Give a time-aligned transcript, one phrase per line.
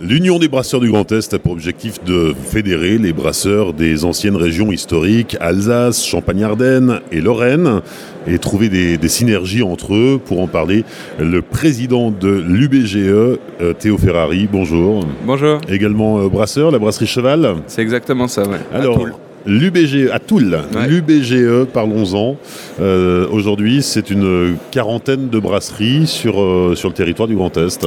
[0.00, 4.34] L'Union des brasseurs du Grand Est a pour objectif de fédérer les brasseurs des anciennes
[4.34, 7.80] régions historiques Alsace, Champagne-Ardenne et Lorraine
[8.26, 10.20] et trouver des, synergies entre eux.
[10.22, 10.84] Pour en parler,
[11.20, 13.38] le président de l'UBGE, euh,
[13.78, 15.06] Théo Ferrari, bonjour.
[15.24, 15.60] Bonjour.
[15.68, 17.54] Également euh, brasseur, la brasserie Cheval.
[17.68, 18.58] C'est exactement ça, ouais.
[18.72, 18.98] Alors,
[19.46, 20.58] L'UBGE, à Toul,
[20.88, 22.36] l'UBGE, parlons-en.
[22.80, 26.34] Euh, aujourd'hui, c'est une quarantaine de brasseries sur,
[26.74, 27.86] sur le territoire du Grand Est.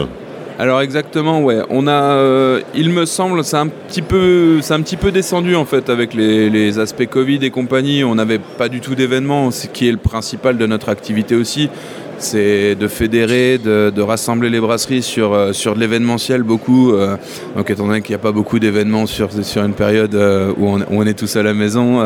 [0.59, 1.59] Alors exactement, ouais.
[1.69, 5.55] On a, euh, il me semble, c'est un petit peu, c'est un petit peu descendu
[5.55, 8.03] en fait avec les, aspects Covid et compagnie.
[8.03, 11.69] On n'avait pas du tout d'événements, ce qui est le principal de notre activité aussi.
[12.17, 16.91] C'est de fédérer, de, rassembler les brasseries sur, euh, sur de l'événementiel beaucoup.
[16.91, 17.17] Euh.
[17.55, 20.15] donc étant donné qu'il n'y a pas beaucoup d'événements sur, sur une période
[20.57, 22.01] où on, est tous à la maison,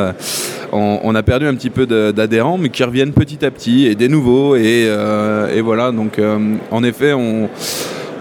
[0.73, 4.09] on, a perdu un petit peu d'adhérents, mais qui reviennent petit à petit et des
[4.09, 4.57] nouveaux.
[4.57, 4.90] Et,
[5.55, 6.20] et voilà, donc
[6.71, 7.49] en effet, on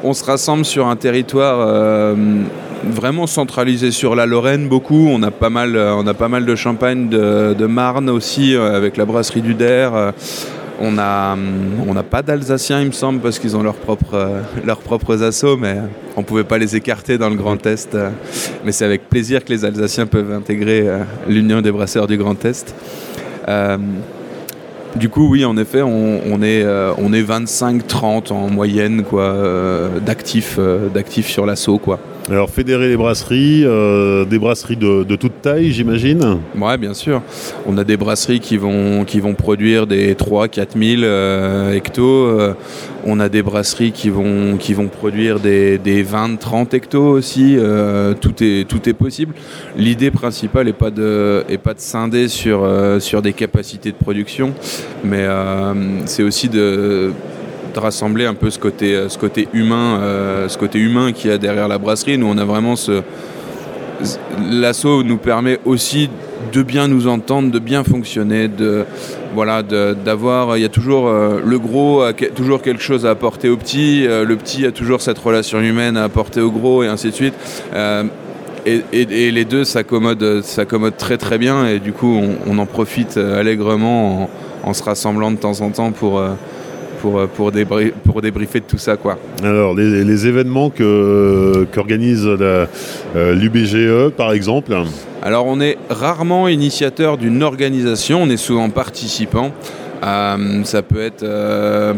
[0.02, 2.14] on se rassemble sur un territoire euh,
[2.84, 5.08] vraiment centralisé sur la Lorraine beaucoup.
[5.08, 9.42] On a pas mal, euh, a de champagne de, Marne aussi euh, avec la brasserie
[9.42, 10.12] du Der.
[10.83, 11.36] On n'a
[11.86, 15.77] on pas d'Alsaciens, il me semble, parce qu'ils ont leurs propres, leurs propres assauts, mais
[16.16, 17.94] on ne pouvait pas les écarter dans le Grand Est.
[18.64, 20.88] Mais c'est avec plaisir que les Alsaciens peuvent intégrer
[21.28, 22.75] l'Union des brasseurs du Grand Est.
[24.96, 26.66] Du coup, oui, en effet, on, est,
[26.98, 31.78] on est 25-30 euh, en moyenne quoi, euh, d'actifs, euh, d'actifs sur l'assaut.
[31.78, 32.00] Quoi.
[32.31, 37.22] Alors fédérer les brasseries, euh, des brasseries de, toute taille j'imagine Ouais bien sûr.
[37.67, 42.28] On a des brasseries qui vont, qui vont produire des 3-4 000 euh, hectos.
[42.28, 42.55] Euh,
[43.05, 44.56] on a des brasseries qui vont,
[44.92, 47.56] produire des, 20-30 hectos aussi.
[48.20, 49.34] tout, est, tout est possible.
[49.77, 52.62] L'idée principale n'est pas, de, est pas de scinder sur
[53.22, 54.53] des capacités de production,
[55.03, 55.27] mais
[56.05, 57.11] c'est aussi de
[57.74, 61.32] de rassembler un peu ce côté, euh, ce côté humain, euh, ce humain qu'il y
[61.32, 62.18] a derrière la brasserie.
[62.18, 63.02] Nous, on a vraiment ce
[64.50, 66.08] l'assaut nous permet aussi
[66.54, 68.86] de bien nous entendre, de bien fonctionner, de
[69.34, 70.56] voilà, d'avoir.
[70.56, 74.06] Il y a toujours euh, le gros a toujours quelque chose à apporter au petit,
[74.06, 77.34] le petit a toujours cette relation humaine à apporter au gros et ainsi de suite.
[78.64, 80.42] et, les deux s'accommodent
[80.97, 84.30] très très bien et du coup on, en profite allègrement
[84.64, 86.22] en, se rassemblant de temps en temps pour
[87.00, 87.50] pour, euh, pour,
[88.05, 88.97] pour débriefer de tout ça.
[88.97, 89.19] Quoi.
[89.43, 92.66] Alors, les, événements qu'organise euh,
[93.15, 94.77] l'UBGE, par exemple
[95.22, 99.53] Alors, on est rarement initiateur d'une organisation, on est souvent participant.
[100.03, 101.27] Euh, ça peut être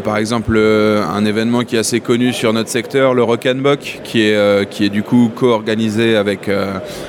[0.03, 3.47] par exemple un événement qui est assez connu sur notre secteur, le Rock
[4.03, 6.49] qui est, qui est du coup co-organisé avec,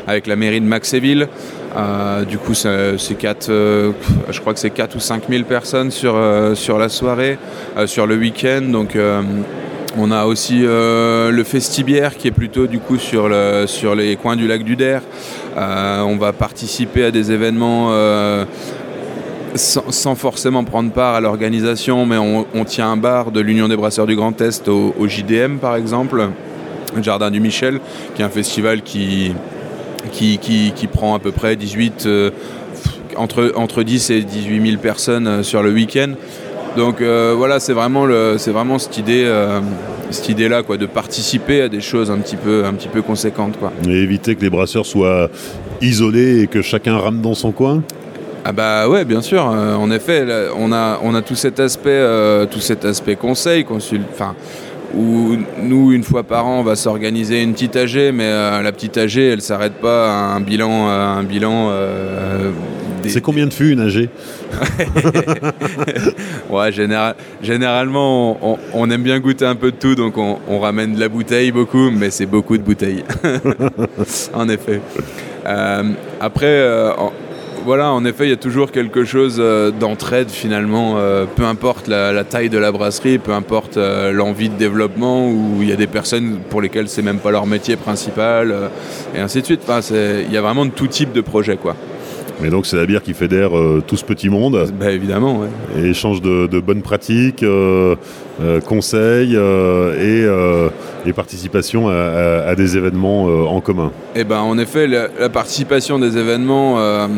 [0.06, 1.28] avec la mairie de Maxéville.
[1.76, 3.92] Euh, du coup, c'est 4, euh,
[4.30, 7.38] je crois que c'est 4 ou 5 000 personnes sur, euh, sur la soirée,
[7.86, 8.62] sur le week-end.
[8.62, 8.96] Donc,
[9.96, 14.36] on a aussi le Festibière qui est plutôt du coup sur, le, sur les coins
[14.36, 15.02] du lac du Der.
[15.56, 17.92] on va participer à des événements
[19.54, 24.06] sans, forcément prendre part à l'organisation, mais on, tient un bar de l'Union des Brasseurs
[24.06, 26.28] du Grand Est au, au JDM par exemple,
[26.96, 27.80] le Jardin du Michel,
[28.14, 29.32] qui est un festival qui,
[30.12, 32.30] qui, prend à peu près 18, euh,
[33.16, 36.12] entre, entre 10 et 18 000 personnes euh, sur le week-end.
[36.76, 39.30] Donc euh, voilà, c'est vraiment, le, vraiment cette idée,
[40.10, 43.56] cette idée-là, quoi, de participer à des choses un petit peu, un petit peu conséquentes,
[43.58, 43.72] quoi.
[43.88, 45.30] Et éviter que les brasseurs soient
[45.80, 47.82] isolés et que chacun rame dans son coin?
[48.44, 49.44] Ah bah ouais, bien sûr.
[49.44, 50.26] en effet,
[50.58, 52.02] on a, on a tout cet aspect,
[52.50, 54.34] tout cet aspect conseil, consul, enfin
[54.96, 58.72] où nous, une fois par an, on va s'organiser une petite AG, mais euh, la
[58.72, 60.88] petite AG, elle s'arrête pas à un bilan.
[60.88, 62.50] un bilan euh,
[63.06, 64.08] C'est combien de fûts une AG
[66.50, 66.70] ouais,
[67.42, 71.50] généralement, on, aime bien goûter un peu de tout, donc on, ramène de la bouteille
[71.50, 73.04] beaucoup, mais c'est beaucoup de bouteilles.
[74.34, 74.80] en effet.
[75.46, 75.82] Euh,
[76.20, 76.46] après,
[77.64, 81.88] voilà, en effet, il y a toujours quelque chose euh, d'entraide finalement, euh, peu importe
[81.88, 85.76] la, taille de la brasserie, peu importe euh, l'envie de développement, où il y a
[85.76, 88.54] des personnes pour lesquelles c'est même pas leur métier principal,
[89.16, 89.62] et ainsi de suite.
[89.90, 91.74] il y a vraiment de tout type de projet, quoi.
[92.42, 93.52] Mais donc c'est la bière qui fédère
[93.86, 94.66] tout ce petit monde?
[94.78, 95.42] Bah, évidemment,
[95.78, 97.44] Et échange de, bonnes pratiques,
[98.66, 103.92] conseils et, participation à, des événements en commun?
[104.16, 107.08] Eh ben, en effet, la, la participation des événements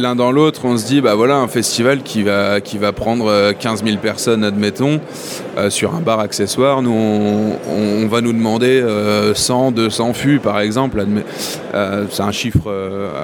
[0.00, 3.52] l'un dans l'autre, on se dit, bah voilà, un festival qui va, qui va prendre
[3.52, 5.00] 15 euh, 000 personnes, admettons,
[5.56, 6.82] euh, sur un bar accessoire.
[6.82, 8.82] Nous, on, va nous demander
[9.34, 11.04] 100, euh, 200 fûts, par exemple.
[12.10, 12.68] c'est un chiffre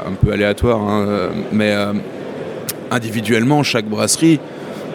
[0.07, 1.75] un peu aléatoire, hein, mais
[2.91, 4.39] individuellement, chaque brasserie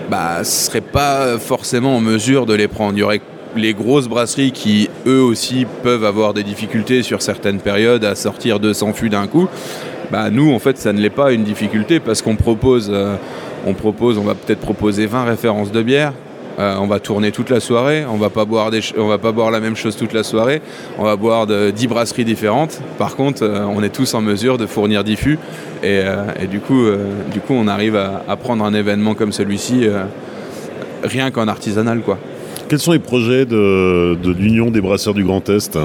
[0.09, 2.93] bah, serait pas forcément en mesure de les prendre.
[2.97, 3.21] Il y aurait
[3.55, 8.59] les grosses brasseries qui, eux aussi, peuvent avoir des difficultés sur certaines périodes à sortir
[8.59, 9.47] 200 fûts d'un coup,
[10.11, 13.15] bah, nous, en fait, ça ne l'est pas une difficulté parce qu'on propose, euh,
[13.65, 13.73] on
[14.23, 16.11] va peut-être proposer 20 références de bière.
[16.59, 19.77] Euh, on va tourner toute la soirée, on va boire va pas boire la même
[19.77, 20.61] chose toute la soirée,
[20.99, 22.81] on va boire de 10 brasseries différentes.
[22.97, 25.39] Par contre, euh, on est tous en mesure de fournir 10 fûts
[25.81, 26.03] et,
[26.51, 26.83] du, coup,
[27.49, 29.87] on arrive à, prendre un événement comme celui-ci
[31.03, 32.19] rien qu'en artisanal, quoi.
[32.67, 35.79] Quels sont les projets de l'Union des brasseurs du Grand Est?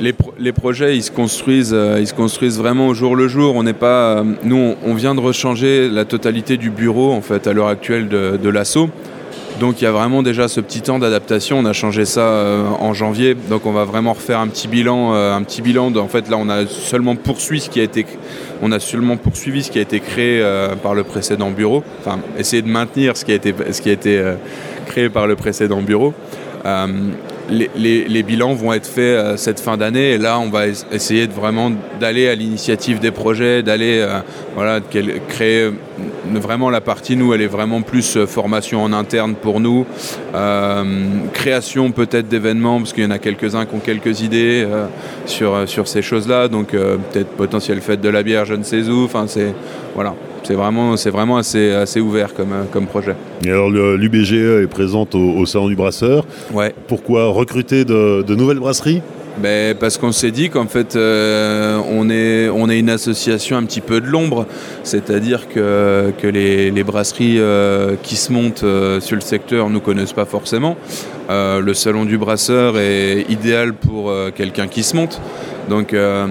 [0.00, 3.28] Les, pro les, projets, ils se construisent, euh, ils se construisent vraiment au jour le
[3.28, 3.54] jour.
[3.54, 7.46] On n'est pas, euh, nous, on, vient de rechanger la totalité du bureau en fait
[7.46, 8.90] à l'heure actuelle de, de l'assaut.
[9.60, 11.58] Donc il y a vraiment déjà ce petit temps d'adaptation.
[11.58, 15.14] On a changé ça euh, en janvier, donc on va vraiment refaire un petit bilan,
[15.14, 15.90] un petit bilan.
[15.90, 18.04] De, en fait, là, on a seulement poursuivi ce qui a été,
[18.60, 20.44] on a seulement poursuivi ce qui a été créé
[20.82, 21.82] par le précédent bureau.
[22.00, 24.22] Enfin, essayer de maintenir ce qui a été, ce qui a été
[24.86, 26.12] créé par le précédent bureau.
[27.50, 30.12] Euh, les, bilans vont être faits euh, cette fin d'année.
[30.12, 31.70] Et là on va essayer de vraiment
[32.00, 34.04] d'aller à l'initiative des projets, d'aller
[34.58, 34.80] euh,
[35.28, 35.70] créer
[36.34, 39.86] vraiment la partie nous elle est vraiment plus euh, formation en interne pour nous,
[40.34, 40.84] euh,
[41.32, 44.86] création peut-être d'événements parce qu'il y en a quelques-uns qui ont quelques idées euh,
[45.26, 46.48] sur, ces choses-là.
[46.48, 49.54] Donc euh, peut-être potentiel fête de la bière je ne sais où, enfin c'est
[49.94, 50.14] voilà
[50.46, 53.16] c'est vraiment, c'est vraiment assez, assez ouvert comme, comme projet.
[53.44, 56.24] Et alors l'UBGE est présente au, au, Salon du Brasseur.
[56.52, 56.72] Ouais.
[56.86, 59.02] Pourquoi recruter de, de nouvelles brasseries?
[59.38, 63.64] Ben, parce qu'on s'est dit qu'en fait euh, on, est, on est une association un
[63.64, 64.46] petit peu de l'ombre,
[64.82, 69.74] c'est-à-dire que, que les, les brasseries euh, qui se montent euh, sur le secteur ne
[69.74, 70.76] nous connaissent pas forcément.
[71.28, 75.20] Euh, le salon du brasseur est idéal pour euh, quelqu'un qui se monte.
[75.68, 76.26] Donc euh,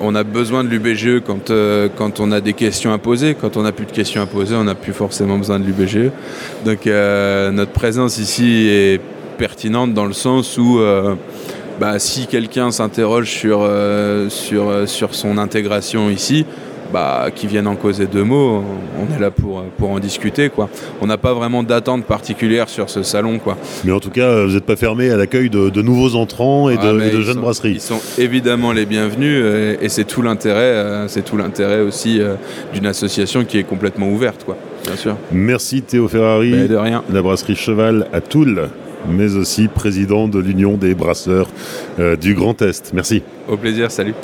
[0.00, 3.34] on a besoin de l'UBGE quand, euh, quand on a des questions à poser.
[3.34, 6.10] Quand on n'a plus de questions à poser, on n'a plus forcément besoin de l'UBGE.
[6.64, 9.00] Donc euh, notre présence ici est
[9.38, 10.78] pertinente dans le sens où
[11.80, 13.68] bah, si quelqu'un s'interroge sur,
[14.28, 16.46] sur, sur son intégration ici,
[16.94, 18.62] bah, qui viennent en causer deux mots,
[18.96, 20.48] on est là pour, pour en discuter.
[20.48, 20.70] Quoi.
[21.00, 23.40] On n'a pas vraiment d'attente particulière sur ce salon.
[23.40, 23.58] Quoi.
[23.84, 26.76] Mais en tout cas, vous n'êtes pas fermé à l'accueil de, de, nouveaux entrants et
[26.76, 27.72] de, ah, et de jeunes sont, brasseries.
[27.72, 32.20] Ils sont évidemment les bienvenus euh, et c'est tout l'intérêt, euh, c'est tout l'intérêt aussi
[32.20, 32.36] euh,
[32.72, 34.44] d'une association qui est complètement ouverte.
[34.44, 34.56] Quoi.
[34.86, 35.16] Bien sûr.
[35.32, 36.52] Merci Théo Ferrari.
[36.52, 37.02] Mais de rien.
[37.12, 38.68] La brasserie Cheval à Toul
[39.08, 41.48] mais aussi président de l'Union des brasseurs
[41.98, 42.92] euh, du Grand Est.
[42.94, 43.22] Merci.
[43.48, 44.14] Au plaisir, salut.